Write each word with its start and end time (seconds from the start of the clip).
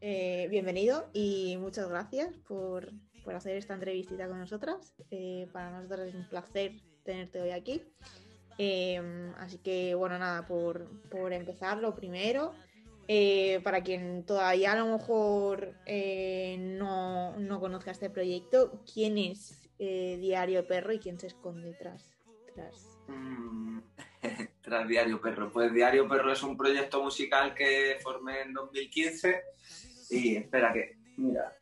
eh, 0.00 0.46
bienvenido 0.48 1.08
y 1.12 1.56
muchas 1.58 1.88
gracias 1.88 2.36
por, 2.46 2.92
hacer 3.34 3.56
esta 3.56 3.74
entrevista 3.74 4.26
con 4.26 4.38
nosotras. 4.38 4.94
Eh, 5.10 5.48
para 5.52 5.70
nosotros 5.70 6.08
es 6.08 6.14
un 6.14 6.28
placer 6.28 6.72
tenerte 7.04 7.40
hoy 7.40 7.50
aquí. 7.50 7.82
Em, 8.56 9.34
así 9.36 9.58
que, 9.58 9.94
bueno, 9.94 10.18
nada, 10.18 10.46
por, 10.46 10.88
empezar, 11.32 11.78
lo 11.78 11.94
primero, 11.94 12.54
eh, 13.06 13.60
para 13.62 13.82
quien 13.82 14.24
todavía 14.24 14.72
a 14.72 14.76
lo 14.76 14.96
mejor 14.96 15.74
no, 16.58 17.36
no, 17.38 17.60
conozca 17.60 17.90
este 17.90 18.08
proyecto, 18.08 18.82
¿quién 18.92 19.18
es 19.18 19.68
Diario 19.78 20.66
Perro 20.66 20.92
y 20.92 20.98
quién 20.98 21.20
se 21.20 21.26
esconde 21.26 21.74
tras? 21.74 22.18
tras... 22.54 22.98
Mm, 23.08 23.80
tras 24.62 24.88
Diario 24.88 25.20
Perro. 25.20 25.50
Pues 25.50 25.72
Diario 25.72 26.08
Perro 26.08 26.32
es 26.32 26.42
un 26.42 26.56
proyecto 26.56 27.02
musical 27.02 27.54
que 27.54 27.98
formé 28.02 28.42
en 28.42 28.52
2015 28.52 29.42
y 30.10 30.36
espera 30.36 30.72
que, 30.72 30.96
mira, 31.16 31.52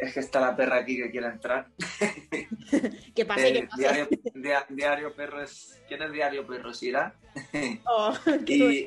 es 0.00 0.14
que 0.14 0.20
está 0.20 0.40
la 0.40 0.56
perra 0.56 0.76
aquí 0.76 0.96
que 0.96 1.10
quiere 1.10 1.26
entrar. 1.26 1.68
¿Qué 3.14 3.24
pasa? 3.24 3.46
Eh, 3.46 3.68
diario, 4.68 5.14
Perro 5.14 5.42
es... 5.42 5.82
¿Quién 5.88 6.02
es 6.02 6.12
Diario 6.12 6.46
Perro? 6.46 6.72
¿Sira? 6.72 7.14
Oh, 7.86 8.14
y 8.46 8.86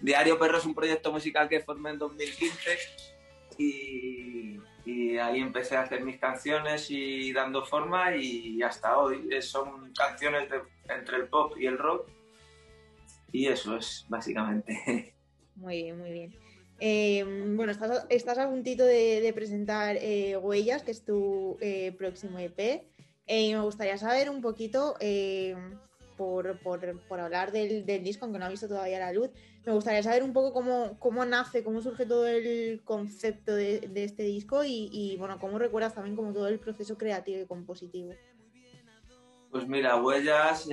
Diario 0.00 0.38
Perro 0.38 0.58
es 0.58 0.64
un 0.64 0.74
proyecto 0.74 1.12
musical 1.12 1.48
que 1.48 1.60
formé 1.60 1.90
en 1.90 1.98
2015 1.98 2.78
y, 3.58 4.60
y, 4.84 5.18
ahí 5.18 5.40
empecé 5.40 5.76
a 5.76 5.82
hacer 5.82 6.04
mis 6.04 6.18
canciones 6.18 6.90
y 6.90 7.32
dando 7.32 7.64
forma 7.64 8.14
y 8.16 8.62
hasta 8.62 8.98
hoy 8.98 9.30
son 9.42 9.92
canciones 9.92 10.48
entre 10.88 11.16
el 11.16 11.28
pop 11.28 11.54
y 11.58 11.66
el 11.66 11.76
rock 11.76 12.08
y 13.32 13.46
eso 13.46 13.76
es 13.76 14.06
básicamente. 14.08 15.14
Muy 15.56 15.82
bien, 15.82 15.98
muy 15.98 16.12
bien. 16.12 16.47
Eh, 16.80 17.24
bueno, 17.56 17.72
estás, 17.72 18.06
estás, 18.08 18.38
a 18.38 18.48
puntito 18.48 18.84
de, 18.84 19.32
presentar 19.34 19.96
eh, 20.00 20.36
Huellas, 20.36 20.82
que 20.82 20.92
es 20.92 21.04
tu 21.04 21.56
eh, 21.60 21.92
próximo 21.98 22.38
EP. 22.38 22.84
y 23.26 23.52
me 23.52 23.60
gustaría 23.60 23.98
saber 23.98 24.30
un 24.30 24.40
poquito, 24.40 24.94
por, 26.16 26.58
por, 26.60 27.20
hablar 27.20 27.52
del, 27.52 27.84
disco, 28.02 28.24
aunque 28.24 28.38
no 28.38 28.46
ha 28.46 28.50
visto 28.50 28.68
todavía 28.68 28.98
la 28.98 29.12
luz, 29.12 29.30
me 29.66 29.72
gustaría 29.72 30.02
saber 30.02 30.22
un 30.22 30.32
poco 30.32 30.52
cómo, 30.52 30.98
cómo 30.98 31.24
nace, 31.24 31.62
cómo 31.62 31.80
surge 31.80 32.06
todo 32.06 32.26
el 32.26 32.80
concepto 32.84 33.54
de, 33.54 33.90
este 33.94 34.22
disco 34.22 34.64
y, 34.64 34.88
y, 34.92 35.16
bueno, 35.16 35.38
cómo 35.40 35.58
recuerdas 35.58 35.94
también 35.94 36.16
como 36.16 36.32
todo 36.32 36.48
el 36.48 36.58
proceso 36.58 36.96
creativo 36.96 37.40
y 37.40 37.46
compositivo. 37.46 38.12
Pues 39.50 39.66
mira, 39.66 39.96
Huellas, 39.96 40.68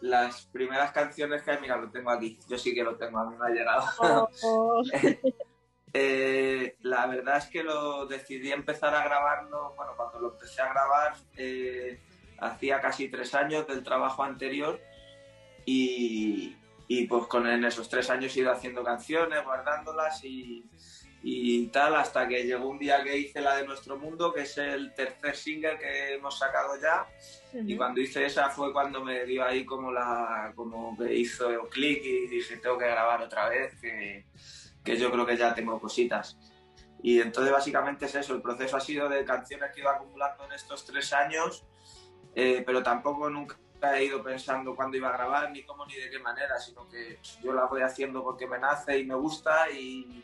las 0.00 0.46
primeras 0.46 0.92
canciones 0.92 1.42
que 1.42 1.50
hay, 1.50 1.60
mira, 1.60 1.76
lo 1.76 1.90
tengo 1.90 2.10
aquí, 2.10 2.38
yo 2.48 2.56
sí 2.56 2.72
que 2.74 2.84
lo 2.84 2.96
tengo, 2.96 3.18
a 3.18 3.28
mí 3.28 3.36
me 3.36 3.46
ha 3.46 3.50
llegado. 3.50 3.84
Oh, 3.98 4.28
oh. 4.44 4.82
Eh, 5.96 6.76
la 6.80 7.06
verdad 7.06 7.36
es 7.36 7.46
que 7.46 7.62
lo 7.62 8.06
decidí 8.06 8.50
empezar 8.50 8.92
a 8.96 9.04
grabarlo, 9.04 9.74
bueno, 9.76 9.92
cuando 9.96 10.18
lo 10.18 10.32
empecé 10.32 10.60
a 10.60 10.70
grabar, 10.70 11.14
eh, 11.36 12.00
hacía 12.40 12.80
casi 12.80 13.08
tres 13.08 13.32
años 13.32 13.64
del 13.68 13.84
trabajo 13.84 14.24
anterior 14.24 14.80
y, 15.64 16.56
y 16.88 17.06
pues 17.06 17.28
con 17.28 17.46
en 17.46 17.64
esos 17.64 17.88
tres 17.88 18.10
años 18.10 18.36
he 18.36 18.40
ido 18.40 18.50
haciendo 18.50 18.82
canciones, 18.82 19.44
guardándolas 19.44 20.24
y, 20.24 20.68
y 21.26 21.68
tal, 21.68 21.94
hasta 21.94 22.28
que 22.28 22.44
llegó 22.44 22.68
un 22.68 22.78
día 22.78 23.02
que 23.02 23.16
hice 23.16 23.40
la 23.40 23.56
de 23.56 23.66
Nuestro 23.66 23.96
Mundo, 23.96 24.30
que 24.30 24.42
es 24.42 24.58
el 24.58 24.92
tercer 24.92 25.34
single 25.34 25.78
que 25.78 26.14
hemos 26.14 26.38
sacado 26.38 26.78
ya. 26.78 27.06
Y 27.54 27.78
cuando 27.78 28.02
hice 28.02 28.26
esa 28.26 28.50
fue 28.50 28.74
cuando 28.74 29.02
me 29.02 29.24
dio 29.24 29.42
ahí 29.42 29.64
como 29.64 29.90
la 29.90 30.52
como 30.54 30.94
que 30.98 31.14
hizo 31.14 31.48
el 31.48 31.66
clic 31.70 32.04
y 32.04 32.26
dije, 32.26 32.58
tengo 32.58 32.76
que 32.76 32.84
grabar 32.84 33.22
otra 33.22 33.48
vez, 33.48 33.74
que, 33.80 34.26
que 34.84 34.96
yo 34.98 35.10
creo 35.10 35.24
que 35.24 35.38
ya 35.38 35.54
tengo 35.54 35.80
cositas. 35.80 36.36
Y 37.02 37.18
entonces 37.18 37.50
básicamente 37.50 38.04
es 38.04 38.14
eso, 38.16 38.34
el 38.34 38.42
proceso 38.42 38.76
ha 38.76 38.80
sido 38.80 39.08
de 39.08 39.24
canciones 39.24 39.72
que 39.72 39.80
ido 39.80 39.88
acumulando 39.88 40.44
en 40.44 40.52
estos 40.52 40.84
tres 40.84 41.10
años, 41.14 41.64
eh, 42.34 42.62
pero 42.66 42.82
tampoco 42.82 43.30
nunca 43.30 43.56
he 43.96 44.04
ido 44.04 44.22
pensando 44.22 44.76
cuándo 44.76 44.98
iba 44.98 45.08
a 45.08 45.16
grabar, 45.16 45.50
ni 45.50 45.62
cómo, 45.62 45.86
ni 45.86 45.94
de 45.94 46.10
qué 46.10 46.18
manera, 46.18 46.58
sino 46.58 46.86
que 46.86 47.18
yo 47.42 47.54
la 47.54 47.64
voy 47.64 47.80
haciendo 47.80 48.22
porque 48.22 48.46
me 48.46 48.58
nace 48.58 48.98
y 48.98 49.06
me 49.06 49.14
gusta 49.14 49.70
y, 49.70 50.22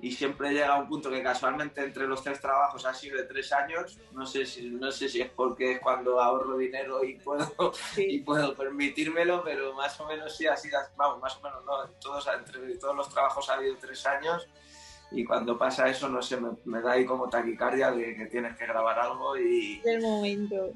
y 0.00 0.12
siempre 0.12 0.52
llega 0.52 0.74
a 0.74 0.80
un 0.80 0.88
punto 0.88 1.10
que 1.10 1.22
casualmente 1.22 1.82
entre 1.82 2.06
los 2.06 2.22
tres 2.22 2.40
trabajos 2.40 2.84
ha 2.86 2.94
sido 2.94 3.16
de 3.16 3.24
tres 3.24 3.52
años. 3.52 3.98
No 4.12 4.26
sé 4.26 4.46
si, 4.46 4.70
no 4.70 4.90
sé 4.90 5.08
si 5.08 5.20
es 5.20 5.30
porque 5.30 5.72
es 5.72 5.80
cuando 5.80 6.20
ahorro 6.20 6.56
dinero 6.56 7.04
y 7.04 7.14
puedo, 7.14 7.72
y 7.96 8.20
puedo 8.20 8.54
permitírmelo, 8.54 9.42
pero 9.44 9.74
más 9.74 9.98
o 10.00 10.06
menos 10.06 10.36
sí 10.36 10.46
ha 10.46 10.56
sido, 10.56 10.78
vamos, 10.96 11.20
más 11.20 11.36
o 11.36 11.42
menos 11.42 11.64
no, 11.64 11.88
todos, 12.00 12.26
entre 12.36 12.76
todos 12.76 12.96
los 12.96 13.08
trabajos 13.08 13.48
ha 13.50 13.54
habido 13.54 13.76
tres 13.76 14.06
años 14.06 14.48
y 15.10 15.24
cuando 15.24 15.56
pasa 15.56 15.88
eso, 15.88 16.08
no 16.08 16.20
sé, 16.20 16.38
me, 16.64 16.80
da 16.80 16.92
ahí 16.92 17.04
como 17.04 17.28
taquicardia 17.28 17.90
de 17.90 18.16
que 18.16 18.26
tienes 18.26 18.56
que 18.56 18.66
grabar 18.66 18.98
algo 18.98 19.36
y... 19.36 19.80
Del 19.80 20.00
momento. 20.00 20.72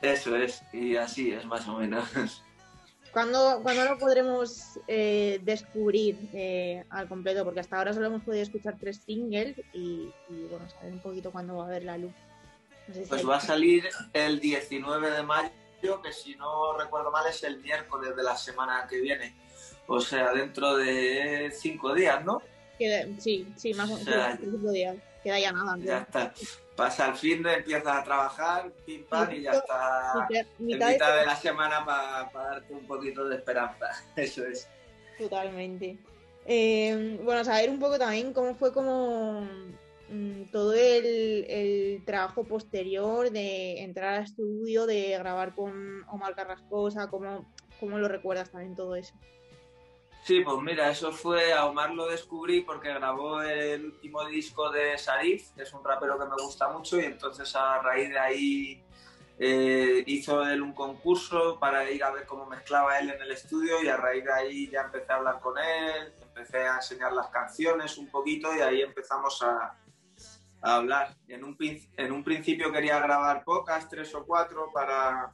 Eso 0.00 0.36
es, 0.36 0.62
y 0.72 0.96
así 0.96 1.32
es 1.32 1.44
más 1.46 1.66
o 1.68 1.78
menos. 1.78 2.44
¿Cuándo, 3.12 3.62
lo 3.62 3.98
podremos 3.98 4.78
eh, 4.88 5.38
descubrir 5.42 6.16
eh, 6.32 6.82
al 6.88 7.08
completo? 7.08 7.44
Porque 7.44 7.60
hasta 7.60 7.76
ahora 7.76 7.92
solo 7.92 8.06
hemos 8.06 8.22
podido 8.22 8.42
escuchar 8.42 8.76
tres 8.80 9.02
singles 9.04 9.60
y, 9.74 10.10
bueno, 10.50 10.68
saber 10.70 10.94
un 10.94 11.00
poquito 11.00 11.30
cuándo 11.30 11.56
va 11.56 11.64
a 11.64 11.66
haber 11.66 11.84
la 11.84 11.98
luz. 11.98 12.14
pues 13.08 13.28
va 13.28 13.36
a 13.36 13.40
salir 13.40 13.86
el 14.14 14.40
19 14.40 15.10
de 15.10 15.22
mayo, 15.22 15.50
que 16.02 16.12
si 16.12 16.36
no 16.36 16.76
recuerdo 16.78 17.10
mal 17.10 17.26
es 17.28 17.42
el 17.44 17.58
miércoles 17.60 18.16
de 18.16 18.22
la 18.22 18.36
semana 18.36 18.86
que 18.88 19.00
viene. 19.00 19.34
O 19.86 20.00
sea, 20.00 20.32
dentro 20.32 20.76
de 20.76 21.52
cinco 21.54 21.94
días, 21.94 22.24
¿no? 22.24 22.40
sí, 23.18 23.46
sí, 23.56 23.74
más 23.74 23.90
o 23.90 23.98
menos 23.98 24.38
cinco 24.40 24.70
días. 24.70 24.96
Queda 25.22 25.38
ya 25.38 25.52
nada. 25.52 25.76
Ya 25.78 25.98
está 25.98 26.32
pasa 26.76 27.08
el 27.08 27.14
fin 27.14 27.42
de, 27.42 27.54
empiezas 27.54 27.96
a 27.96 28.04
trabajar, 28.04 28.72
pim 28.84 29.04
pam, 29.04 29.32
y 29.32 29.42
ya 29.42 29.52
está 29.52 30.26
en 30.30 30.46
mitad 30.58 30.88
de 30.88 31.26
la 31.26 31.36
semana 31.36 31.84
para 31.84 32.30
darte 32.32 32.72
un 32.72 32.86
poquito 32.86 33.28
de 33.28 33.36
esperanza. 33.36 33.86
Eso 34.16 34.44
es. 34.46 34.68
Totalmente. 35.18 35.98
Eh, 36.46 37.20
bueno, 37.22 37.44
saber 37.44 37.70
un 37.70 37.78
poco 37.78 37.98
también 37.98 38.32
cómo 38.32 38.54
fue 38.54 38.72
como 38.72 39.46
mm, 40.08 40.50
todo 40.50 40.72
el, 40.74 42.02
trabajo 42.04 42.44
posterior 42.44 43.30
de 43.30 43.82
entrar 43.82 44.14
al 44.14 44.24
estudio, 44.24 44.86
de 44.86 45.10
grabar 45.18 45.54
con 45.54 46.04
Omar 46.08 46.34
Carrascosa, 46.34 47.08
cómo, 47.08 47.46
cómo 47.78 47.98
lo 47.98 48.08
recuerdas 48.08 48.50
también 48.50 48.74
todo 48.74 48.96
eso. 48.96 49.14
Sí, 50.24 50.40
pues 50.40 50.56
mira, 50.62 50.88
eso 50.88 51.10
fue, 51.10 51.52
a 51.52 51.66
Omar 51.66 51.90
lo 51.90 52.06
descubrí 52.06 52.60
porque 52.60 52.94
grabó 52.94 53.42
el 53.42 53.86
último 53.86 54.24
disco 54.26 54.70
de 54.70 54.96
Sarif, 54.96 55.50
que 55.50 55.62
es 55.62 55.72
un 55.72 55.84
rapero 55.84 56.16
que 56.16 56.26
me 56.26 56.40
gusta 56.40 56.68
mucho, 56.68 57.00
y 57.00 57.06
entonces 57.06 57.54
a 57.56 57.82
raíz 57.82 58.08
de 58.08 58.18
ahí 58.20 58.84
eh, 59.36 60.04
hizo 60.06 60.46
él 60.46 60.62
un 60.62 60.74
concurso 60.74 61.58
para 61.58 61.90
ir 61.90 62.04
a 62.04 62.12
ver 62.12 62.24
cómo 62.24 62.46
mezclaba 62.46 63.00
él 63.00 63.10
en 63.10 63.20
el 63.20 63.32
estudio 63.32 63.82
y 63.82 63.88
a 63.88 63.96
raíz 63.96 64.24
de 64.24 64.32
ahí 64.32 64.70
ya 64.70 64.82
empecé 64.82 65.10
a 65.10 65.16
hablar 65.16 65.40
con 65.40 65.58
él, 65.58 66.14
empecé 66.22 66.58
a 66.58 66.76
enseñar 66.76 67.12
las 67.12 67.26
canciones 67.26 67.98
un 67.98 68.08
poquito 68.08 68.54
y 68.56 68.60
ahí 68.60 68.80
empezamos 68.82 69.42
a, 69.42 69.76
hablar. 70.60 71.16
En 71.26 71.42
un, 71.42 71.56
en 71.58 72.12
un 72.12 72.22
principio 72.22 72.70
quería 72.70 73.00
grabar 73.00 73.42
pocas, 73.42 73.88
tres 73.88 74.14
o 74.14 74.24
cuatro, 74.24 74.70
para, 74.72 75.32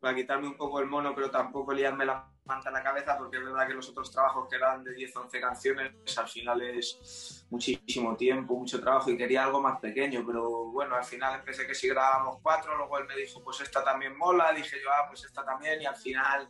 para 0.00 0.14
quitarme 0.14 0.48
un 0.48 0.56
poco 0.56 0.80
el 0.80 0.86
mono, 0.86 1.14
pero 1.14 1.30
tampoco 1.30 1.74
liarme 1.74 2.06
la 2.06 2.31
manta 2.44 2.70
la 2.70 2.82
cabeza 2.82 3.16
porque 3.16 3.36
es 3.38 3.44
verdad 3.44 3.66
que 3.68 3.74
los 3.74 3.88
otros 3.88 4.10
trabajos 4.10 4.48
que 4.48 4.56
eran 4.56 4.82
de 4.82 4.94
10, 4.94 5.16
11 5.16 5.40
canciones 5.40 6.18
al 6.18 6.28
final 6.28 6.62
es 6.62 7.46
muchísimo 7.50 8.16
tiempo, 8.16 8.54
mucho 8.54 8.80
trabajo 8.80 9.10
y 9.10 9.16
quería 9.16 9.44
algo 9.44 9.60
más 9.60 9.78
pequeño, 9.80 10.24
pero 10.26 10.66
bueno, 10.72 10.96
al 10.96 11.04
final 11.04 11.38
empecé 11.38 11.66
que 11.66 11.74
si 11.74 11.88
grabábamos 11.88 12.38
cuatro, 12.42 12.76
luego 12.76 12.98
él 12.98 13.06
me 13.06 13.16
dijo 13.16 13.42
pues 13.42 13.60
esta 13.60 13.84
también 13.84 14.16
mola, 14.16 14.52
dije 14.52 14.76
yo 14.82 14.90
ah 14.90 15.06
pues 15.08 15.24
esta 15.24 15.44
también 15.44 15.80
y 15.82 15.86
al 15.86 15.96
final 15.96 16.48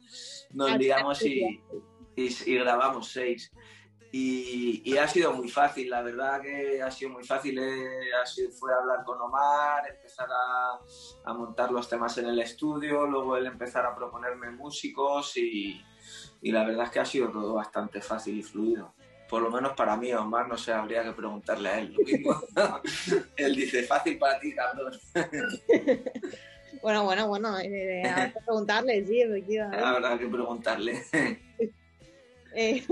nos 0.50 0.76
liamos 0.76 1.22
y, 1.22 1.60
y, 2.16 2.54
grabamos 2.59 3.09
seis. 3.09 3.53
Y, 4.14 4.94
ha 4.98 5.08
sido 5.08 5.32
muy 5.32 5.48
fácil, 5.48 5.88
la 5.88 6.03
verdad 6.03 6.42
que 6.42 6.82
ha 6.82 6.91
sido 6.91 7.12
muy 7.12 7.24
fácil. 7.24 7.59
Eh, 7.59 8.10
fue 8.59 8.74
hablar 8.74 9.04
con 9.06 9.18
Omar, 9.18 9.88
empezar 9.88 10.28
a, 10.30 10.78
a, 11.30 11.32
montar 11.32 11.72
los 11.72 11.88
temas 11.88 12.18
en 12.18 12.26
el 12.26 12.38
estudio, 12.38 13.06
luego 13.06 13.38
él 13.38 13.47
empezar 13.47 13.86
a 13.86 13.94
proponerme 13.94 14.50
músicos 14.50 15.38
y, 15.38 15.82
y, 16.42 16.53
la 16.53 16.64
verdad 16.64 16.84
es 16.84 16.91
que 16.91 17.00
ha 17.00 17.06
sido 17.06 17.30
todo 17.30 17.54
bastante 17.54 18.03
fácil 18.03 18.38
y 18.38 18.42
fluido. 18.42 18.92
Por 19.30 19.41
lo 19.41 19.50
menos 19.50 19.72
para 19.72 19.97
mí, 19.97 20.12
Omar, 20.12 20.47
no 20.47 20.58
sé, 20.58 20.74
habría 20.74 21.03
que 21.03 21.12
preguntarle 21.12 21.70
a 21.70 21.78
él 21.78 21.94
lo 21.94 22.04
mismo. 22.04 22.38
él 23.36 23.56
dice, 23.56 23.84
fácil 23.84 24.18
para 24.18 24.38
ti, 24.38 24.54
cabrón. 24.54 24.92
bueno, 26.82 27.04
bueno, 27.04 27.28
bueno, 27.28 27.58
eh, 27.60 28.06
habrá 28.06 28.30
que 28.30 28.41
preguntarle, 28.41 29.06
sí, 29.06 29.22
efectivamente. 29.22 29.82
Habrá 29.82 30.18
que 30.18 30.28
preguntarle. 30.28 31.03
eh, 32.54 32.84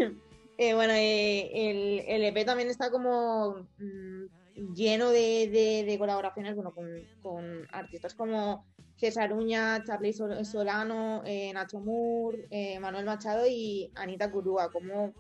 eh, 0.62 0.74
bueno, 0.74 0.92
eh, 0.92 2.04
el, 2.06 2.22
EP 2.22 2.44
también 2.44 2.68
está 2.68 2.90
como 2.90 3.66
mm, 3.78 4.74
lleno 4.74 5.08
de, 5.08 5.96
colaboraciones 5.98 6.54
bueno, 6.54 6.74
con, 7.22 7.66
artistas 7.72 8.14
como 8.14 8.66
César 8.94 9.32
Uña, 9.32 9.82
Charlie 9.84 10.12
Solano, 10.12 11.22
eh, 11.24 11.50
Nacho 11.54 11.80
Moore, 11.80 12.78
Manuel 12.78 13.06
Machado 13.06 13.46
y 13.46 13.90
Anita 13.94 14.30
Curúa. 14.30 14.70
¿Cómo, 14.70 15.14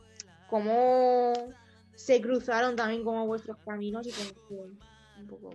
cómo 0.50 1.32
se 1.94 2.20
cruzaron 2.20 2.76
también 2.76 3.02
como 3.02 3.26
vuestros 3.26 3.56
caminos 3.64 4.06
y 4.06 4.10
poco. 4.10 4.68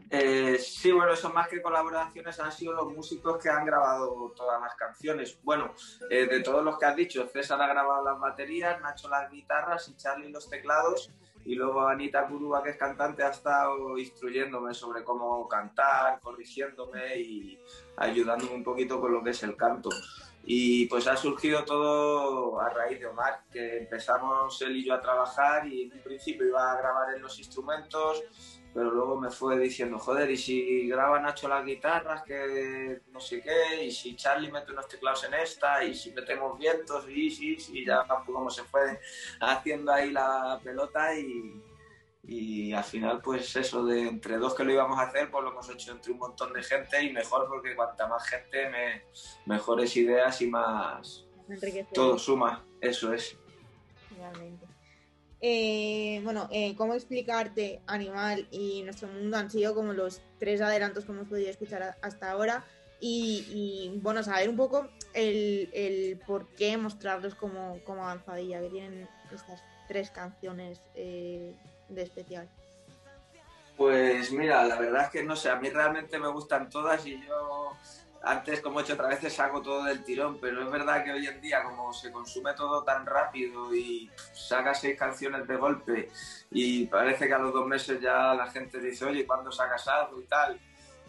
Eh, 0.10 0.58
sí, 0.58 0.92
bueno, 0.92 1.14
eso 1.14 1.32
más 1.32 1.48
que 1.48 1.62
colaboraciones 1.62 2.40
han 2.40 2.52
sido 2.52 2.74
los 2.74 2.94
músicos 2.94 3.42
que 3.42 3.50
han 3.50 3.66
grabado 3.66 4.34
todas 4.36 4.62
las 4.62 4.76
canciones. 4.76 5.40
Bueno, 5.44 5.74
eh, 6.10 6.28
de 6.28 6.42
todos 6.42 6.64
los 6.64 6.78
que 6.78 6.86
has 6.86 6.96
dicho, 6.96 7.28
César 7.28 7.62
ha 7.62 7.68
grabado 7.68 8.04
las 8.04 8.20
baterías, 8.20 8.80
Nacho 8.82 9.10
las 9.10 9.32
guitarras 9.32 9.88
y 9.90 9.96
Charlie 9.96 10.32
los 10.32 10.50
teclados. 10.50 11.12
Y 11.46 11.54
luego 11.54 11.88
Anita 11.88 12.28
Kuruba, 12.28 12.64
que 12.64 12.72
es 12.72 12.78
cantante, 12.78 13.22
ha 13.22 13.30
estado 13.30 13.98
instruyéndome 14.00 14.74
sobre 14.74 15.04
cómo 15.04 15.48
cantar, 15.48 16.20
corrigiéndome 16.20 17.20
y 17.20 17.60
ayudándome 17.98 18.56
un 18.56 18.64
poquito 18.64 19.00
con 19.00 19.14
lo 19.14 19.24
que 19.24 19.30
es 19.30 19.44
el 19.44 19.56
canto. 19.56 19.90
Y 20.44 20.86
pues 20.88 21.08
ha 21.08 21.16
surgido 21.16 21.64
todo 21.64 22.60
a 22.60 22.70
raíz 22.70 23.00
de 23.00 23.08
Omar, 23.08 23.42
que 23.52 23.78
empezamos 23.78 24.60
él 24.62 24.78
y 24.78 24.86
yo 24.86 24.96
a 24.96 25.02
trabajar 25.02 25.68
y 25.68 25.84
en 25.84 25.94
un 25.94 26.04
principio 26.04 26.48
iba 26.48 26.72
a 26.72 26.78
grabar 26.78 27.16
en 27.16 27.22
los 27.22 27.38
instrumentos, 27.40 28.24
pero 28.76 28.92
luego 28.92 29.16
me 29.16 29.32
fue 29.32 29.58
diciendo, 29.58 29.98
joder, 29.98 30.30
y 30.30 30.36
si 30.36 30.90
graba 30.90 31.18
Nacho 31.22 31.48
las 31.48 31.66
guitarras, 31.66 32.24
que 32.24 33.00
no 33.10 33.22
sé 33.22 33.42
qué, 33.42 33.86
y 33.86 33.90
si 33.90 34.18
Charlie 34.18 34.52
mete 34.52 34.74
unos 34.74 34.90
teclados 34.90 35.24
en 35.24 35.34
esta, 35.36 35.82
y 35.82 35.96
si 35.96 36.12
metemos 36.12 36.60
vientos, 36.60 37.10
y 37.10 37.32
sí, 37.32 37.58
sí, 37.58 37.86
ya 37.86 38.06
como 38.26 38.50
se 38.50 38.64
fue 38.64 39.00
haciendo 39.40 39.94
ahí 39.94 40.12
la 40.12 40.60
pelota 40.62 41.18
y, 41.18 41.64
y 42.24 42.74
al 42.74 42.84
final 42.84 43.22
pues 43.22 43.56
eso 43.56 43.86
de 43.86 44.10
entre 44.10 44.36
dos 44.40 44.54
que 44.54 44.66
lo 44.66 44.74
íbamos 44.74 45.00
a 45.00 45.04
hacer 45.04 45.32
pues 45.32 45.44
lo 45.44 45.52
hemos 45.52 45.70
hecho 45.70 45.94
entre 45.94 46.12
un 46.12 46.18
montón 46.18 46.52
de 46.52 46.62
gente 46.62 47.02
y 47.02 47.14
mejor 47.14 47.48
porque 47.48 47.76
cuanta 47.76 48.08
más 48.08 48.28
gente 48.28 48.70
me, 48.70 49.04
mejores 49.46 49.96
ideas 49.96 50.42
y 50.42 50.48
más 50.48 51.26
todo 51.94 52.18
suma 52.18 52.66
eso 52.82 53.14
es. 53.14 53.38
Realmente 54.18 54.65
eh, 55.42 56.22
bueno, 56.24 56.48
eh, 56.52 56.76
¿cómo 56.76 56.94
explicarte 56.94 57.82
Animal 57.88 58.48
y 58.52 58.84
Nuestro 58.84 59.08
Mundo 59.08 59.38
han 59.38 59.52
sido 59.52 59.76
como 59.76 59.94
los 59.94 60.22
tres 60.40 60.62
adelantos 60.62 61.06
que 61.06 61.12
hemos 61.12 61.28
podido 61.28 61.50
escuchar 61.50 61.96
hasta 62.02 62.32
ahora? 62.32 62.64
Y, 63.00 64.00
bueno, 64.02 64.24
saber 64.24 64.50
un 64.50 64.56
poco 64.56 64.88
el, 65.14 66.20
por 66.26 66.48
qué 66.56 66.76
mostrarlos 66.78 67.36
como, 67.36 67.80
como 67.84 68.04
avanzadilla, 68.04 68.62
que 68.62 68.70
tienen 68.70 69.08
estas 69.32 69.62
tres 69.88 70.10
canciones 70.10 70.82
eh, 70.96 71.54
de 71.90 72.02
especial. 72.02 72.50
Pues 73.78 74.32
mira, 74.32 74.66
la 74.66 74.80
verdad 74.80 75.04
es 75.04 75.10
que 75.10 75.24
no 75.24 75.36
sé, 75.36 75.50
a 75.50 75.58
mí 75.58 75.70
realmente 75.70 76.18
me 76.18 76.30
gustan 76.30 76.70
todas 76.70 77.06
y 77.06 77.22
yo 77.28 77.74
antes, 78.26 78.60
como 78.60 78.80
he 78.80 78.84
hecho 78.84 78.94
otras 78.94 79.10
veces, 79.10 79.40
hago 79.40 79.62
todo 79.62 79.84
del 79.84 80.04
tirón, 80.04 80.40
pero 80.42 80.64
es 80.64 80.72
verdad 80.72 81.04
que 81.04 81.12
hoy 81.12 81.28
en 81.28 81.40
día, 81.40 81.64
como 81.64 81.94
se 81.94 82.12
consume 82.12 82.54
todo 82.54 82.84
tan 82.84 83.06
rápido 83.06 83.74
y 83.74 84.10
saca 84.34 84.74
seis 84.74 84.98
canciones 84.98 85.48
de 85.48 85.56
golpe 85.56 86.10
y 86.50 86.88
parece 86.88 87.28
que 87.28 87.34
a 87.34 87.38
los 87.38 87.54
dos 87.54 87.68
meses 87.68 88.02
ya 88.02 88.34
la 88.34 88.48
gente 88.48 88.80
dice, 88.80 89.06
oye, 89.06 89.28
¿cuándo 89.28 89.52
sacas 89.52 89.88
algo 89.88 90.20
y 90.20 90.26
tal? 90.26 90.60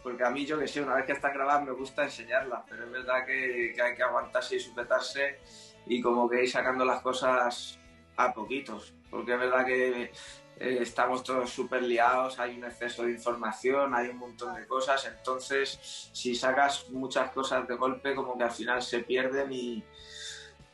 Porque 0.02 0.24
a 0.24 0.30
mí, 0.30 0.44
yo 0.44 0.58
que 0.58 0.68
sé, 0.68 0.82
una 0.82 0.94
vez 0.94 1.06
que 1.06 1.12
están 1.12 1.32
grabadas 1.32 1.64
me 1.64 1.72
gusta 1.72 2.04
enseñarlas, 2.04 2.62
pero 2.68 2.84
es 2.84 2.90
verdad 2.90 3.24
que 3.24 3.74
hay 3.82 3.96
que 3.96 4.02
aguantarse 4.02 4.56
y 4.56 4.60
sujetarse 4.60 5.40
y 5.86 6.02
como 6.02 6.28
que 6.28 6.42
ir 6.42 6.50
sacando 6.50 6.84
las 6.84 7.00
cosas 7.00 7.78
a 8.16 8.32
poquitos, 8.32 8.94
porque 9.10 9.32
es 9.32 9.40
verdad 9.40 9.64
que 9.64 10.12
eh, 10.58 10.78
estamos 10.80 11.22
todos 11.22 11.50
súper 11.50 11.82
liados, 11.82 12.38
hay 12.38 12.56
un 12.56 12.64
exceso 12.64 13.02
de 13.02 13.12
información, 13.12 13.94
hay 13.94 14.08
un 14.08 14.16
montón 14.16 14.54
de 14.54 14.66
cosas, 14.66 15.04
entonces 15.06 16.10
si 16.12 16.34
sacas 16.34 16.88
muchas 16.90 17.30
cosas 17.32 17.68
de 17.68 17.76
golpe 17.76 18.14
como 18.14 18.38
que 18.38 18.44
al 18.44 18.50
final 18.50 18.82
se 18.82 19.00
pierden 19.00 19.52
y, 19.52 19.84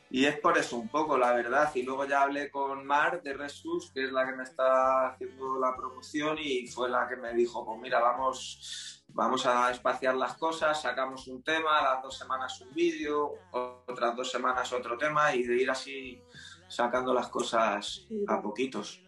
y 0.09 0.25
es 0.27 0.39
por 0.39 0.57
eso 0.57 0.77
un 0.77 0.89
poco, 0.89 1.19
la 1.19 1.33
verdad. 1.33 1.71
Y 1.75 1.83
luego 1.83 2.05
ya 2.05 2.23
hablé 2.23 2.51
con 2.51 2.87
Mar 2.87 3.23
de 3.23 3.33
Resus, 3.33 3.91
que 3.91 4.05
es 4.05 4.13
la 4.13 4.25
que 4.25 4.37
me 4.37 4.45
está 4.45 5.09
haciendo 5.09 5.59
la 5.59 5.75
promoción 5.75 6.37
y 6.39 6.67
fue 6.69 6.89
la 6.89 7.09
que 7.09 7.17
me 7.17 7.33
dijo, 7.35 7.65
pues 7.65 7.81
mira, 7.81 7.99
vamos, 7.99 9.03
vamos 9.09 9.47
a 9.47 9.71
espaciar 9.73 10.15
las 10.15 10.37
cosas, 10.37 10.81
sacamos 10.81 11.27
un 11.27 11.43
tema, 11.43 11.83
las 11.83 12.03
dos 12.03 12.17
semanas 12.17 12.61
un 12.61 12.73
vídeo, 12.73 13.33
otras 13.51 14.15
dos 14.15 14.31
semanas 14.31 14.73
otro 14.73 14.97
tema 14.97 15.35
y 15.35 15.43
de 15.43 15.57
ir 15.57 15.71
así 15.71 16.23
sacando 16.69 17.13
las 17.13 17.29
cosas 17.29 18.07
a 18.29 18.41
poquitos. 18.41 19.03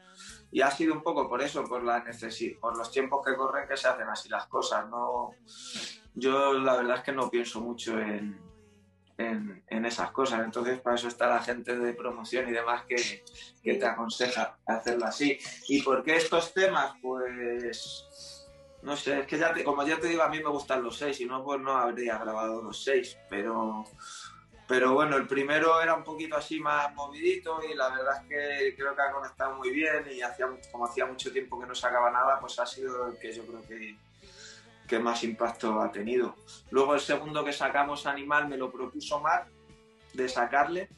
Y 0.55 0.61
ha 0.61 0.71
sido 0.71 0.95
un 0.95 1.03
poco 1.03 1.29
por 1.29 1.43
eso, 1.43 1.65
por 1.65 1.83
la 1.83 1.99
necesidad, 2.05 2.61
por 2.61 2.79
los 2.79 2.89
tiempos 2.89 3.27
que 3.27 3.35
corren 3.35 3.67
que 3.67 3.77
se 3.77 3.89
hacen 3.89 4.09
así 4.09 4.29
las 4.29 4.47
cosas. 4.47 4.89
No, 4.89 5.33
yo 6.15 6.53
la 6.53 6.77
verdad 6.77 6.99
es 6.99 7.03
que 7.03 7.11
no 7.11 7.29
pienso 7.29 7.61
mucho 7.61 7.99
en, 7.99 8.41
en, 9.19 9.85
esas 9.85 10.13
cosas. 10.13 10.45
Entonces, 10.45 10.81
para 10.81 10.95
eso 10.95 11.09
está 11.09 11.27
la 11.27 11.43
gente 11.43 11.77
de 11.77 11.93
promoción 11.95 12.49
y 12.49 12.53
demás 12.53 12.85
que, 12.87 13.25
que 13.65 13.75
te 13.75 13.85
aconseja 13.85 14.57
hacerlo 14.65 15.07
así. 15.07 15.37
¿Y 15.67 15.83
por 15.83 16.05
qué 16.05 16.15
estos 16.15 16.55
temas? 16.55 16.93
Pues 17.03 18.47
no 18.85 18.97
sé, 18.97 19.23
es 19.23 19.27
que 19.27 19.37
ya 19.37 19.53
como 19.65 19.85
ya 19.85 19.99
te 19.99 20.07
digo, 20.07 20.23
a 20.23 20.29
mí 20.29 20.39
me 20.39 20.51
gustan 20.51 20.85
los 20.85 20.97
seis, 20.97 21.21
y 21.21 21.25
no, 21.25 21.43
pues 21.43 21.61
no 21.61 21.73
habría 21.73 22.17
grabado 22.19 22.63
los 22.63 22.85
seis, 22.85 23.19
pero 23.29 23.83
pero 24.67 24.95
bueno, 24.95 25.17
el 25.17 25.27
primero 25.27 25.81
era 25.81 25.95
un 25.95 26.05
poquito 26.05 26.37
así 26.37 26.59
más 26.59 26.93
movidito 26.95 27.61
y 27.63 27.75
la 27.75 27.91
verdad 27.91 28.23
es 28.23 28.29
que 28.29 28.75
creo 28.77 28.97
que 28.97 29.03
ha 29.03 29.13
conectado 29.13 29.57
muy 29.57 29.71
bien 29.71 30.07
y 30.11 30.23
hacía, 30.23 30.47
como 30.73 30.87
hacía 30.87 31.05
mucho 31.05 31.31
tiempo 31.33 31.61
que 31.61 31.67
no 31.67 31.75
sacaba 31.75 32.11
nada, 32.11 32.41
pues 32.41 32.59
ha 32.59 32.67
sido 32.67 33.09
el 33.09 33.19
que 33.19 33.33
yo 33.33 33.45
creo 33.47 33.63
que, 33.63 33.97
que 34.89 34.99
más 34.99 35.23
impacto 35.23 35.81
ha 35.83 35.93
tenido. 35.93 36.35
Luego 36.71 36.95
el 36.95 37.01
segundo 37.01 37.45
que 37.45 37.53
sacamos, 37.53 38.07
Animal, 38.07 38.49
me 38.49 38.57
lo 38.57 38.73
propuso 38.73 39.21
Mar 39.21 39.47
de 40.15 40.29
sacarle. 40.29 40.89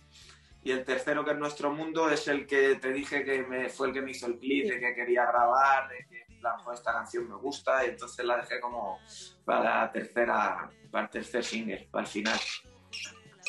Y 0.63 0.73
el 0.73 0.85
tercero, 0.85 1.25
que 1.25 1.31
es 1.31 1.39
Nuestro 1.39 1.73
Mundo, 1.73 2.11
es 2.11 2.27
el 2.27 2.47
que 2.47 2.75
te 2.77 2.93
dije 2.93 3.25
que 3.25 3.45
me, 3.45 3.69
fue 3.69 3.89
el 3.89 3.95
que 3.95 4.03
me 4.03 4.11
hizo 4.11 4.27
el 4.27 4.39
clip, 4.39 4.69
de 4.69 4.81
que 4.81 4.95
quería 4.95 5.25
grabar, 5.25 5.89
de 5.89 6.07
que 6.09 6.27
esta 6.73 6.93
canción 6.93 7.29
me 7.29 7.37
gusta, 7.37 7.85
y 7.85 7.91
entonces 7.91 8.25
la 8.25 8.37
dejé 8.37 8.61
como 8.61 8.99
para 9.45 9.83
la 9.83 9.93
tercera, 9.93 10.71
para 10.91 11.05
el 11.05 11.11
tercer 11.11 11.45
single, 11.45 11.89
para 11.91 12.05
el 12.05 12.11
final. 12.11 12.39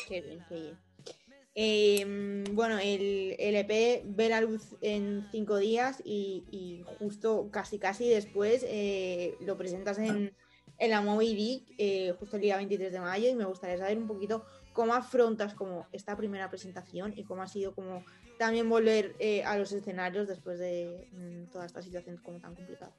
Qué 0.08 0.22
bien, 0.22 0.44
qué 0.48 2.46
bueno, 2.52 2.78
el, 2.78 3.36
el, 3.38 3.56
EP 3.56 4.02
ve 4.06 4.28
la 4.28 4.40
luz 4.40 4.76
en 4.80 5.28
cinco 5.30 5.58
días 5.58 6.00
y, 6.02 6.84
justo 6.98 7.50
casi 7.52 7.78
casi 7.78 8.08
después 8.08 8.64
eh, 8.66 9.36
lo 9.40 9.58
presentas 9.58 9.98
en, 9.98 10.34
en 10.78 10.90
la 10.90 11.02
Moby 11.02 11.66
eh, 11.76 12.14
justo 12.18 12.36
el 12.36 12.42
día 12.42 12.56
23 12.56 12.92
de 12.92 13.00
mayo 13.00 13.28
y 13.28 13.34
me 13.34 13.44
gustaría 13.44 13.76
saber 13.76 13.98
un 13.98 14.06
poquito 14.06 14.46
cómo 14.72 14.94
afrontas 14.94 15.52
como 15.52 15.86
esta 15.92 16.16
primera 16.16 16.48
presentación 16.48 17.12
y 17.16 17.24
cómo 17.24 17.42
ha 17.42 17.48
sido 17.48 17.74
como 17.74 18.04
también 18.38 18.68
volver 18.68 19.14
eh, 19.18 19.42
a 19.44 19.58
los 19.58 19.72
escenarios 19.72 20.26
después 20.26 20.58
de 20.58 21.08
mm, 21.12 21.50
toda 21.50 21.66
esta 21.66 21.82
situación 21.82 22.16
como 22.18 22.40
tan 22.40 22.54
complicada. 22.54 22.92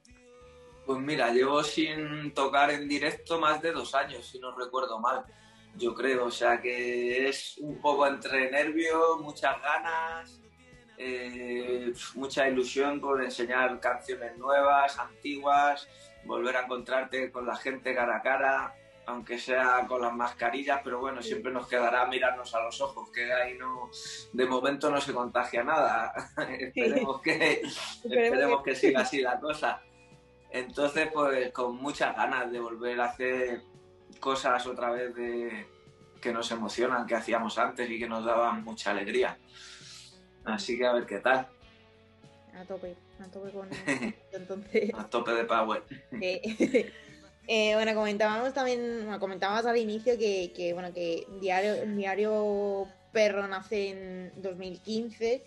Pues 0.86 1.00
mira, 1.00 1.31
llevo 1.31 1.63
sin 1.63 2.34
tocar 2.34 2.72
en 2.72 2.88
directo 2.88 3.39
más 3.39 3.62
de 3.62 3.72
dos 3.72 3.95
años, 3.95 4.25
si 4.25 4.38
no 4.39 4.55
recuerdo 4.55 5.00
mal 5.00 5.24
yo 5.75 5.93
creo. 5.95 6.25
O 6.25 6.31
sea 6.31 6.61
que 6.61 7.27
es 7.27 7.57
un 7.59 7.79
poco 7.81 8.07
entre 8.07 8.51
nervios, 8.51 9.19
muchas 9.21 9.61
ganas, 9.61 10.41
eh, 10.97 11.93
mucha 12.15 12.47
ilusión 12.47 12.99
por 12.99 13.23
enseñar 13.23 13.79
canciones 13.79 14.38
nuevas, 14.38 14.99
antiguas, 14.99 15.88
volver 16.25 16.57
a 16.57 16.63
encontrarte 16.63 17.31
con 17.31 17.45
la 17.45 17.55
gente 17.55 17.95
cara 17.95 18.17
a 18.17 18.21
cara, 18.21 18.75
aunque 19.05 19.39
sea 19.39 19.85
con 19.88 20.01
las 20.01 20.13
mascarillas, 20.13 20.81
pero 20.83 20.99
bueno, 20.99 21.21
siempre 21.21 21.51
nos 21.51 21.67
quedará 21.67 22.05
mirarnos 22.05 22.53
a 22.53 22.61
los 22.61 22.79
ojos, 22.81 23.09
que 23.11 23.31
ahí 23.31 23.57
no, 23.57 23.89
de 24.33 24.45
momento 24.45 24.91
no 24.91 24.99
se 24.99 25.13
contagia 25.13 25.63
nada. 25.63 26.13
esperemos 26.59 27.21
que, 27.21 27.61
esperemos 28.03 28.61
que 28.61 28.75
siga 28.75 29.01
así 29.01 29.21
la 29.21 29.39
cosa. 29.39 29.81
Entonces, 30.51 31.09
pues 31.13 31.51
con 31.51 31.77
muchas 31.77 32.15
ganas 32.15 32.51
de 32.51 32.59
volver 32.59 32.99
a 32.99 33.05
hacer 33.05 33.61
cosas 34.19 34.65
otra 34.67 34.91
vez 34.91 35.15
de, 35.15 35.65
que 36.21 36.31
nos 36.31 36.51
emocionan, 36.51 37.07
que 37.07 37.15
hacíamos 37.15 37.57
antes 37.57 37.89
y 37.89 37.99
que 37.99 38.07
nos 38.07 38.25
daban 38.25 38.63
mucha 38.63 38.91
alegría. 38.91 39.38
Así 40.45 40.77
que 40.77 40.85
a 40.85 40.93
ver 40.93 41.05
qué 41.05 41.19
tal. 41.19 41.47
A 42.55 42.63
tope, 42.65 42.95
a 43.19 43.25
tope 43.25 43.51
con 43.51 43.69
entonces. 44.31 44.91
A 44.93 45.03
tope 45.05 45.31
de 45.31 45.45
power. 45.45 45.83
Eh, 47.51 47.73
bueno, 47.73 47.95
comentábamos 47.95 48.53
también, 48.53 49.07
comentábamos 49.19 49.65
al 49.65 49.75
inicio 49.75 50.19
que, 50.19 50.69
bueno, 50.75 50.93
que 50.93 51.25
Diario, 51.41 51.83
Diario 51.95 52.85
Perro 53.11 53.47
nace 53.47 53.89
en 53.89 54.31
2015. 54.35 55.43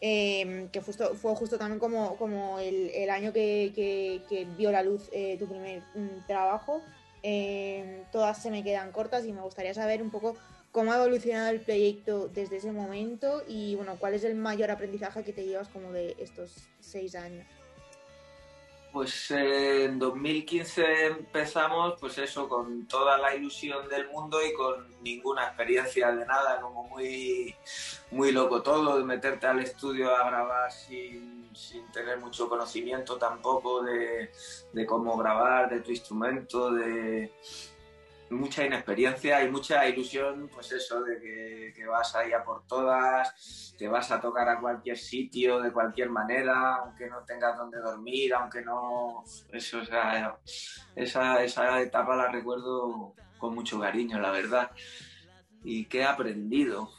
Em, 0.00 0.68
que 0.70 0.80
justo, 0.80 1.14
fue 1.14 1.34
justo 1.36 1.58
también 1.58 1.78
como, 1.78 2.16
como 2.16 2.58
el, 2.58 3.10
año 3.10 3.34
que, 3.34 4.22
vio 4.56 4.72
la 4.72 4.82
luz 4.82 5.10
eh, 5.12 5.36
tu 5.38 5.46
primer 5.46 5.82
mm, 5.94 6.26
trabajo. 6.26 6.80
Em, 7.22 8.04
todas 8.10 8.42
se 8.42 8.50
me 8.50 8.64
quedan 8.64 8.90
cortas 8.92 9.24
y 9.24 9.32
me 9.32 9.42
gustaría 9.42 9.74
saber 9.74 10.02
un 10.02 10.10
poco 10.10 10.36
cómo 10.72 10.92
ha 10.92 10.96
evolucionado 10.96 11.50
el 11.50 11.60
proyecto 11.60 12.28
desde 12.28 12.56
ese 12.56 12.72
momento 12.72 13.42
y 13.46 13.76
bueno, 13.76 13.96
cuál 13.98 14.14
es 14.14 14.24
el 14.24 14.34
mayor 14.34 14.70
aprendizaje 14.70 15.22
que 15.22 15.32
te 15.32 15.44
llevas 15.44 15.68
como 15.68 15.92
de 15.92 16.16
estos 16.18 16.68
seis 16.80 17.14
años. 17.14 17.46
Pues 18.92 19.30
en 19.30 19.98
2015 19.98 21.06
empezamos, 21.06 21.94
pues 21.98 22.18
eso, 22.18 22.46
con 22.46 22.86
toda 22.86 23.16
la 23.16 23.34
ilusión 23.34 23.88
del 23.88 24.06
mundo 24.10 24.38
y 24.44 24.52
con 24.52 24.86
ninguna 25.02 25.46
experiencia 25.46 26.12
de 26.12 26.26
nada, 26.26 26.60
como 26.60 26.84
muy, 26.88 27.54
muy 28.10 28.32
loco 28.32 28.62
todo, 28.62 28.98
de 28.98 29.04
meterte 29.04 29.46
al 29.46 29.60
estudio 29.60 30.14
a 30.14 30.26
grabar 30.28 30.70
sin, 30.70 31.50
tener 31.92 32.18
mucho 32.18 32.50
conocimiento 32.50 33.16
tampoco 33.16 33.82
de, 33.82 34.30
de 34.72 34.86
cómo 34.86 35.16
grabar, 35.16 35.70
de 35.70 35.80
tu 35.80 35.90
instrumento, 35.90 36.70
de, 36.70 37.32
mucha 38.32 38.64
inexperiencia 38.64 39.42
y 39.44 39.50
mucha 39.50 39.88
ilusión, 39.88 40.48
pues 40.52 40.72
eso, 40.72 41.02
de 41.02 41.20
que, 41.74 41.86
vas 41.86 42.14
ahí 42.14 42.32
a 42.32 42.42
por 42.42 42.66
todas, 42.66 43.74
te 43.76 43.88
vas 43.88 44.10
a 44.10 44.20
tocar 44.20 44.48
a 44.48 44.60
cualquier 44.60 44.96
sitio, 44.96 45.60
de 45.60 45.72
cualquier 45.72 46.10
manera, 46.10 46.76
aunque 46.76 47.08
no 47.08 47.24
tengas 47.24 47.56
donde 47.56 47.78
dormir, 47.78 48.34
aunque 48.34 48.62
no... 48.62 49.24
Eso, 49.52 49.78
o 49.78 49.84
sea, 49.84 50.38
esa, 50.96 51.42
esa 51.42 51.80
etapa 51.80 52.16
la 52.16 52.30
recuerdo 52.30 53.14
con 53.38 53.54
mucho 53.54 53.80
cariño, 53.80 54.18
la 54.18 54.30
verdad. 54.30 54.70
¿Y 55.64 55.86
qué 55.86 56.00
he 56.00 56.04
aprendido? 56.04 56.90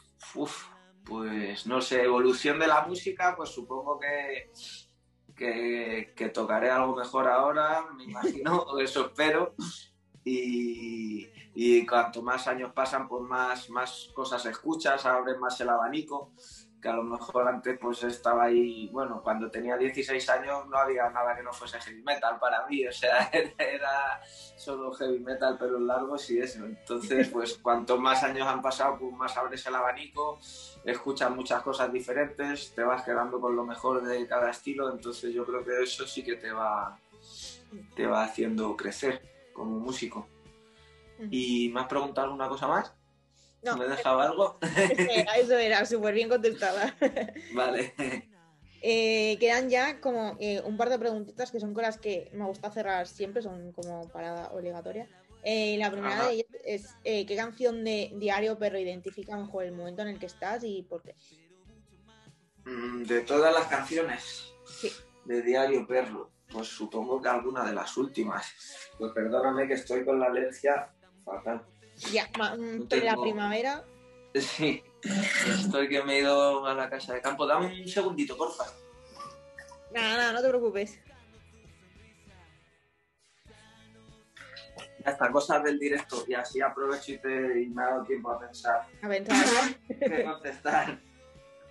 Pues 1.04 1.66
no 1.66 1.80
sé, 1.80 2.02
evolución 2.02 2.58
de 2.58 2.66
la 2.66 2.86
música, 2.86 3.34
pues 3.36 3.50
supongo 3.50 3.98
que, 3.98 4.50
que, 5.34 6.12
que 6.16 6.28
tocaré 6.28 6.70
algo 6.70 6.96
mejor 6.96 7.28
ahora, 7.28 7.84
me 7.96 8.04
imagino, 8.04 8.78
eso 8.78 9.06
espero 9.06 9.54
y, 10.24 11.86
cuanto 11.86 12.22
más 12.22 12.46
años 12.48 12.72
pasan, 12.72 13.08
pues 13.08 13.22
más, 13.22 13.70
más 13.70 14.10
cosas 14.14 14.44
escuchas, 14.46 15.04
abres 15.06 15.38
más 15.38 15.60
el 15.60 15.68
abanico, 15.68 16.32
que 16.80 16.88
a 16.88 16.96
lo 16.96 17.02
mejor 17.02 17.48
antes 17.48 17.78
pues 17.80 18.04
estaba 18.04 18.44
ahí, 18.44 18.88
bueno, 18.92 19.22
cuando 19.22 19.50
tenía 19.50 19.76
16 19.76 20.28
años 20.28 20.66
no 20.68 20.76
había 20.76 21.08
nada 21.08 21.34
que 21.34 21.42
no 21.42 21.50
fuese 21.50 21.80
heavy 21.80 22.02
metal 22.02 22.38
para 22.38 22.66
mí, 22.66 22.86
o 22.86 22.92
sea, 22.92 23.30
era 23.58 24.20
solo 24.24 24.92
heavy 24.92 25.18
metal, 25.20 25.56
pero 25.58 25.78
largos 25.78 26.28
y 26.30 26.40
eso. 26.40 26.64
Entonces, 26.64 27.28
pues 27.28 27.56
cuanto 27.56 27.98
más 27.98 28.22
años 28.22 28.46
han 28.46 28.60
pasado, 28.60 28.98
pues 28.98 29.14
más 29.14 29.36
abres 29.36 29.64
el 29.66 29.74
abanico, 29.74 30.38
escuchas 30.84 31.30
muchas 31.30 31.62
cosas 31.62 31.90
diferentes, 31.90 32.74
te 32.74 32.82
vas 32.82 33.02
quedando 33.02 33.40
con 33.40 33.56
lo 33.56 33.64
mejor 33.64 34.02
de 34.02 34.26
cada 34.26 34.50
estilo, 34.50 34.90
entonces 34.90 35.32
yo 35.32 35.46
creo 35.46 35.64
que 35.64 35.82
eso 35.82 36.06
sí 36.06 36.22
que 36.22 36.36
te 36.36 36.52
va, 36.52 36.98
te 37.96 38.06
va 38.06 38.24
haciendo 38.24 38.76
crecer 38.76 39.33
como 39.54 39.80
músico. 39.80 40.28
¿Y 41.30 41.70
me 41.70 41.80
has 41.80 41.86
preguntado 41.86 42.26
alguna 42.26 42.48
cosa 42.48 42.66
más? 42.66 42.92
No. 43.62 43.78
¿Me 43.78 43.86
he 43.86 43.88
dejado 43.88 44.20
algo? 44.20 44.58
Eso 45.38 45.56
era, 45.56 45.86
súper 45.86 46.12
bien 46.12 46.28
contestada. 46.28 46.94
Vale. 47.54 47.94
Eh, 48.82 49.38
quedan 49.40 49.70
ya 49.70 50.00
como 50.00 50.36
eh, 50.38 50.60
un 50.66 50.76
par 50.76 50.90
de 50.90 50.98
preguntitas 50.98 51.50
que 51.50 51.60
son 51.60 51.72
con 51.72 51.84
las 51.84 51.96
que 51.96 52.30
me 52.34 52.44
gusta 52.44 52.70
cerrar 52.70 53.06
siempre, 53.06 53.40
son 53.40 53.72
como 53.72 54.06
parada 54.08 54.50
obligatoria. 54.52 55.08
Eh, 55.42 55.76
la 55.78 55.90
primera 55.90 56.26
de 56.26 56.34
ellas 56.34 56.46
es 56.64 56.94
¿qué 57.02 57.36
canción 57.36 57.84
de 57.84 58.12
Diario 58.16 58.58
Perro 58.58 58.78
identifica 58.78 59.36
mejor 59.36 59.64
el 59.64 59.72
momento 59.72 60.02
en 60.02 60.08
el 60.08 60.18
que 60.18 60.26
estás 60.26 60.64
y 60.64 60.82
por 60.82 61.02
qué? 61.02 61.14
Mm, 62.64 63.04
de 63.04 63.20
todas 63.20 63.54
las 63.54 63.66
canciones 63.66 64.54
sí. 64.66 64.90
de 65.24 65.42
Diario 65.42 65.86
Perro. 65.86 66.33
Pues 66.54 66.68
supongo 66.68 67.20
que 67.20 67.28
alguna 67.28 67.64
de 67.64 67.74
las 67.74 67.96
últimas. 67.96 68.54
Pues 68.96 69.10
perdóname 69.10 69.66
que 69.66 69.74
estoy 69.74 70.04
con 70.04 70.20
la 70.20 70.26
alergia 70.26 70.88
fatal. 71.24 71.66
Ya, 72.12 72.30
mm, 72.56 72.86
la 73.02 73.16
primavera. 73.16 73.84
Sí, 74.34 74.80
estoy 75.02 75.88
que 75.88 76.04
me 76.04 76.14
he 76.14 76.20
ido 76.20 76.64
a 76.64 76.74
la 76.74 76.88
casa 76.88 77.14
de 77.14 77.20
campo. 77.20 77.44
Dame 77.44 77.82
un 77.82 77.88
segundito, 77.88 78.36
porfa. 78.36 78.66
Nada, 79.92 80.16
nada, 80.16 80.32
no 80.32 80.42
te 80.42 80.48
preocupes. 80.48 81.00
Está, 85.04 85.30
cosas 85.32 85.64
del 85.64 85.80
directo. 85.80 86.24
Y 86.28 86.34
así 86.34 86.60
aprovecho 86.60 87.12
y, 87.14 87.18
te, 87.18 87.28
me 87.28 87.82
ha 87.82 87.86
dado 87.86 88.04
tiempo 88.04 88.30
a 88.30 88.38
pensar. 88.38 88.86
A 89.02 89.08
pensar. 89.08 89.74
¿Qué 89.88 90.24
contestar? 90.24 91.00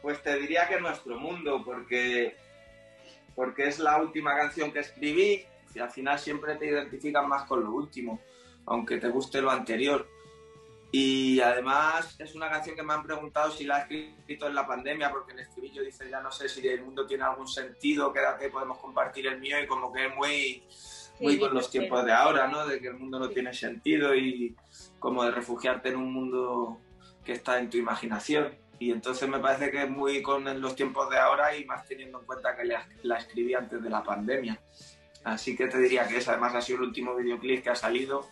Pues 0.02 0.22
te 0.22 0.38
diría 0.40 0.68
que 0.68 0.82
nuestro 0.82 1.18
mundo, 1.18 1.63
porque 1.63 2.36
porque 3.36 3.68
es 3.68 3.80
la 3.80 3.98
última 4.02 4.36
canción 4.36 4.72
que 4.72 4.80
escribí 4.80 5.46
y 5.74 5.80
al 5.80 5.90
final 5.90 6.20
siempre 6.20 6.56
te 6.56 6.68
identificas 6.68 7.25
más 7.28 7.44
con 7.48 7.63
lo 7.63 7.72
último, 7.72 8.20
aunque 8.66 8.98
te 8.98 9.10
guste 9.10 9.42
lo 9.42 9.52
anterior. 9.52 10.08
Y 10.92 11.40
además 11.40 12.16
es 12.20 12.36
una 12.36 12.50
canción 12.50 12.75
que 12.75 12.84
me 12.84 12.94
han 12.94 13.02
preguntado 13.02 13.50
si 13.50 13.63
la 13.63 13.80
he 13.90 14.10
escrito 14.20 14.48
en 14.48 14.54
la 14.54 14.68
pandemia, 14.68 15.12
porque 15.12 15.34
el 15.34 15.40
estribillo 15.40 15.82
dice, 15.82 16.08
ya 16.08 16.22
no 16.22 16.32
sé 16.32 16.48
si 16.48 16.68
el 16.68 16.84
mundo 16.84 17.08
tiene 17.08 17.24
algún 17.24 17.48
sentido, 17.48 18.13
quédate, 18.13 18.50
podemos 18.50 18.78
compartir 18.78 19.25
el 19.25 19.40
mío, 19.40 19.60
y 19.60 19.66
como 19.66 19.92
que 19.92 20.06
es 20.06 20.16
muy, 20.16 20.63
muy 21.20 21.40
con 21.40 21.52
los 21.52 21.72
tiempos 21.72 22.06
de 22.06 22.12
ahora, 22.12 22.48
¿no? 22.48 22.68
De 22.68 22.80
que 22.80 22.90
el 22.90 22.94
mundo 22.94 23.18
no 23.18 23.30
tiene 23.30 23.56
sentido 23.56 24.13
y 24.13 24.56
como 25.00 25.24
de 25.24 25.32
refugiarte 25.32 25.90
en 25.90 25.96
un 25.96 26.13
mundo 26.13 26.78
que 27.25 27.34
está 27.34 27.58
en 27.58 27.72
tu 27.72 27.78
imaginación 27.78 28.62
y 28.80 28.92
entonces 28.92 29.30
me 29.30 29.39
parece 29.39 29.72
que 29.72 29.84
es 29.84 29.89
muy 29.89 30.22
con 30.22 30.62
los 30.62 30.75
tiempos 30.75 31.10
de 31.10 31.18
ahora 31.18 31.56
y 31.56 31.65
más 31.65 31.86
teniendo 31.86 32.20
en 32.20 32.25
cuenta 32.25 32.56
que 32.56 32.65
la, 32.65 33.18
escribí 33.18 33.53
antes 33.53 33.82
de 33.82 33.89
la 33.89 34.03
pandemia. 34.03 34.60
Así 35.24 35.56
que 35.56 35.68
te 35.68 35.77
diría 35.77 36.08
que 36.08 36.18
ese 36.18 36.32
además 36.32 36.56
ha 36.56 36.62
sido 36.62 36.80
el 36.80 36.89
último 36.89 37.15
videoclip 37.15 37.63
que 37.63 37.70
ha 37.70 37.75
salido, 37.75 38.27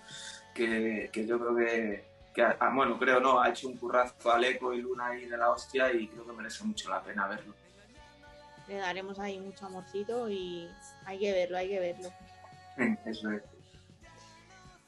que, 0.53 1.10
yo 1.13 1.39
creo 1.39 1.55
que, 1.55 2.43
ah, 2.60 2.71
bueno, 2.74 3.00
creo 3.00 3.19
no, 3.19 3.41
ha 3.41 3.50
hecho 3.50 3.69
un 3.69 3.77
currazo 3.77 4.31
al 4.31 4.43
eco 4.43 4.74
y 4.74 4.81
Luna 4.81 5.07
ahí 5.07 5.25
de 5.25 5.38
la 5.38 5.51
hostia 5.51 5.91
y 5.93 6.07
creo 6.07 6.25
que 6.25 6.33
merece 6.33 6.63
mucho 6.65 6.89
la 6.89 7.01
pena 7.01 7.27
verlo. 7.27 7.53
Le 8.67 8.75
daremos 8.75 9.19
ahí 9.19 9.39
mucho 9.39 9.65
amorcito 9.65 10.29
y 10.29 10.69
hay 11.05 11.19
que 11.19 11.31
verlo, 11.31 11.57
hay 11.57 11.69
que 11.69 11.79
verlo. 11.79 12.10
Eso 13.05 13.31
es. 13.31 13.43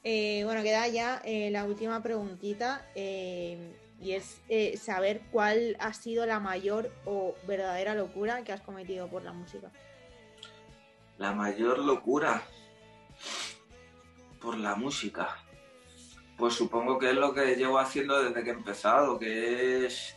Eh, 0.04 0.42
bueno, 0.44 0.62
queda 0.62 0.88
ya 0.90 1.22
eh, 1.24 1.50
la 1.52 1.64
última 1.64 2.04
preguntita. 2.04 2.86
Eh, 2.96 3.74
y 4.04 4.14
es 4.14 4.42
eh, 4.50 4.78
saber 4.78 5.22
cuál 5.32 5.78
ha 5.80 5.94
sido 5.94 6.26
la 6.26 6.40
mayor 6.40 6.92
o 7.06 7.36
verdadera 7.48 7.96
locura 7.96 8.44
que 8.44 8.52
has 8.52 8.62
cometido 8.62 9.08
por 9.08 9.24
la 9.24 9.32
música. 9.32 9.72
La 11.18 11.32
mayor 11.32 11.80
locura 11.80 12.44
por 14.42 14.58
la 14.58 14.76
música. 14.76 15.38
Pues 16.38 16.56
supongo 16.56 17.00
que 17.00 17.12
es 17.12 17.16
lo 17.16 17.34
que 17.34 17.56
llevo 17.56 17.80
haciendo 17.80 18.22
desde 18.22 18.44
que 18.44 18.50
he 18.50 18.54
empezado, 18.54 19.18
que 19.18 19.86
es 19.86 20.16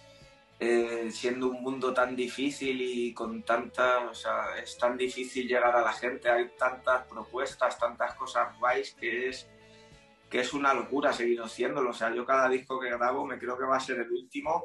eh, 0.59 1.11
siendo 1.13 1.49
un 1.49 1.63
mundo 1.63 1.95
tan 1.95 2.17
difícil 2.17 2.81
y 2.81 3.15
con 3.15 3.43
tantas, 3.43 4.11
o 4.11 4.15
sea, 4.15 4.57
es 4.61 4.77
tan 4.79 4.97
difícil 4.97 5.47
llegar 5.47 5.77
a 5.77 5.83
la 5.83 5.93
gente, 5.93 6.29
hay 6.29 6.49
tantas 6.59 7.07
propuestas, 7.07 7.79
tantas 7.79 8.15
cosas 8.15 8.59
guays 8.59 8.95
que 8.95 9.29
es 9.29 9.47
que 10.29 10.41
es 10.41 10.53
una 10.53 10.75
locura 10.75 11.13
seguir 11.13 11.41
haciéndolo. 11.41 11.91
O 11.91 11.95
sea, 11.95 12.15
yo 12.15 12.25
cada 12.25 12.49
disco 12.49 12.81
que 12.81 12.91
grabo 12.91 13.25
me 13.25 13.39
creo 13.39 13.57
que 13.57 13.65
va 13.65 13.77
a 13.77 13.81
ser 13.81 14.01
el 14.01 14.11
último 14.11 14.65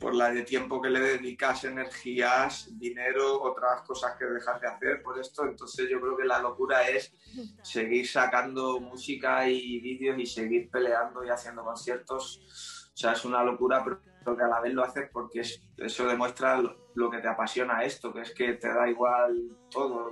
por 0.00 0.14
la 0.14 0.32
de 0.32 0.42
tiempo 0.42 0.80
que 0.80 0.88
le 0.88 0.98
dedicas, 0.98 1.64
energías, 1.64 2.70
dinero, 2.78 3.40
otras 3.42 3.82
cosas 3.82 4.16
que 4.18 4.24
dejas 4.24 4.58
de 4.60 4.66
hacer 4.66 5.02
por 5.02 5.20
esto. 5.20 5.44
Entonces 5.44 5.88
yo 5.90 6.00
creo 6.00 6.16
que 6.16 6.24
la 6.24 6.40
locura 6.40 6.88
es 6.88 7.14
seguir 7.62 8.08
sacando 8.08 8.80
música 8.80 9.46
y 9.46 9.78
vídeos 9.80 10.18
y 10.18 10.24
seguir 10.24 10.70
peleando 10.70 11.22
y 11.22 11.28
haciendo 11.28 11.62
conciertos. 11.62 12.90
O 12.94 12.96
sea, 12.96 13.12
es 13.12 13.24
una 13.26 13.44
locura, 13.44 13.84
pero 13.84 14.36
que 14.36 14.42
a 14.42 14.48
la 14.48 14.60
vez 14.60 14.72
lo 14.72 14.84
haces 14.84 15.08
porque 15.12 15.40
eso 15.40 16.06
demuestra 16.06 16.60
lo, 16.94 17.10
que 17.10 17.18
te 17.18 17.28
apasiona 17.28 17.84
esto, 17.84 18.12
que 18.12 18.22
es 18.22 18.32
que 18.32 18.54
te 18.54 18.68
da 18.68 18.88
igual 18.88 19.58
todo, 19.70 20.10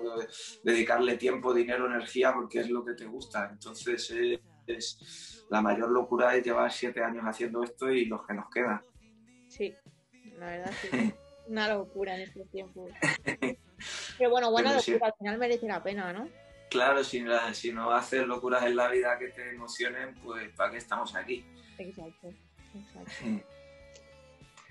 dedicarle 0.62 1.16
tiempo, 1.16 1.54
dinero, 1.54 1.87
energía, 1.87 2.35
porque 2.35 2.61
es 2.61 2.68
lo 2.68 2.85
que 2.85 2.92
te 2.92 3.06
gusta. 3.06 3.49
Entonces... 3.50 4.11
Eh, 4.11 4.38
es 4.76 5.46
la 5.50 5.62
mayor 5.62 5.90
locura 5.90 6.37
es 6.37 6.44
llevar 6.44 6.70
siete 6.70 7.02
años 7.02 7.25
haciendo 7.25 7.62
esto 7.62 7.90
y 7.90 8.04
los 8.04 8.26
que 8.26 8.34
nos 8.34 8.50
quedan. 8.50 8.82
Sí, 9.48 9.75
la 10.38 10.46
verdad 10.46 10.72
sí. 10.80 11.14
Una 11.48 11.68
locura 11.72 12.14
en 12.14 12.22
estos 12.22 12.48
tiempos. 12.50 12.90
Pero 14.18 14.30
bueno, 14.30 14.50
buena 14.50 14.75
locura, 14.75 15.06
al 15.06 15.14
final 15.18 15.38
merece 15.38 15.66
la 15.66 15.82
pena, 15.82 16.12
¿no? 16.12 16.28
Claro, 16.68 17.02
si, 17.02 17.25
si 17.52 17.72
no 17.72 17.90
haces 17.90 18.26
locuras 18.26 18.64
en 18.66 18.76
la 18.76 18.88
vida 18.88 19.18
que 19.18 19.28
te 19.28 19.50
emocionen, 19.50 20.14
pues 20.22 20.50
¿para 20.54 20.72
qué 20.72 20.76
estamos 20.76 21.14
aquí? 21.14 21.46
Exacto, 21.78 22.28
exacto. 22.75 23.44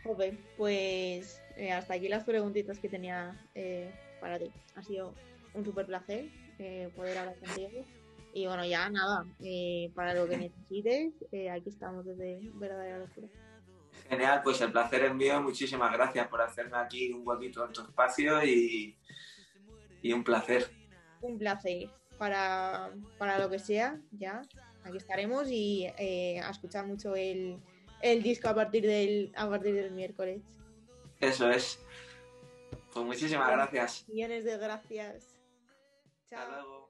pues 0.57 1.41
eh, 1.55 1.71
hasta 1.71 1.95
aquí 1.95 2.07
las 2.07 2.23
preguntitas 2.23 2.77
que 2.79 2.89
tenía 2.89 3.35
eh, 3.55 3.91
para 4.21 4.37
ti. 4.37 4.51
Ha 4.75 4.83
sido 4.83 5.13
un 5.53 5.65
súper 5.65 5.87
placer 5.87 6.29
eh, 6.59 6.89
poder 6.95 7.17
hablar 7.17 7.35
contigo. 7.39 7.85
Y 8.37 8.45
bueno, 8.45 8.63
ya 8.63 8.87
nada, 8.91 9.25
eh, 9.43 9.91
para 9.95 10.13
lo 10.13 10.29
que 10.29 10.37
necesites, 10.37 11.11
eh, 11.31 11.49
aquí 11.49 11.69
estamos 11.69 12.05
desde 12.05 12.39
Verdadera 12.53 12.99
Locura. 12.99 13.27
Genial, 14.07 14.41
pues 14.43 14.61
el 14.61 14.71
placer 14.71 15.05
es 15.05 15.15
mío. 15.15 15.41
Muchísimas 15.41 15.91
gracias 15.91 16.27
por 16.27 16.41
hacerme 16.41 16.77
aquí 16.77 17.11
un 17.11 17.27
huequito 17.27 17.65
en 17.65 17.73
tu 17.73 17.81
espacio 17.81 18.45
y, 18.45 18.95
y 20.03 20.13
un 20.13 20.23
placer. 20.23 20.69
Un 21.21 21.39
placer. 21.39 21.89
Para, 22.19 22.91
para, 23.17 23.39
lo 23.39 23.49
que 23.49 23.57
sea, 23.57 23.99
ya, 24.11 24.43
aquí 24.83 24.97
estaremos 24.97 25.49
y 25.49 25.87
eh, 25.97 26.39
a 26.39 26.51
escuchar 26.51 26.85
mucho 26.85 27.15
el, 27.15 27.59
el, 28.03 28.21
disco 28.21 28.49
a 28.49 28.53
partir, 28.53 28.85
del, 28.85 29.31
a 29.35 29.49
partir 29.49 29.73
del 29.73 29.89
miércoles. 29.89 30.43
Eso 31.19 31.49
es. 31.49 31.83
Pues 32.93 33.03
muchísimas 33.03 33.49
gracias. 33.49 34.05
Millones 34.07 34.45
de 34.45 34.57
gracias. 34.59 35.35
Chao. 36.29 36.39
Hasta 36.39 36.51
luego. 36.51 36.86